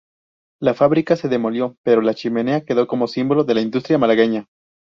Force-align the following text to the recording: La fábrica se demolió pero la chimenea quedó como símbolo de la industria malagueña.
La 0.59 0.73
fábrica 0.73 1.15
se 1.15 1.27
demolió 1.27 1.77
pero 1.83 2.01
la 2.01 2.15
chimenea 2.15 2.65
quedó 2.65 2.87
como 2.87 3.05
símbolo 3.07 3.43
de 3.43 3.53
la 3.53 3.61
industria 3.61 3.99
malagueña. 3.99 4.47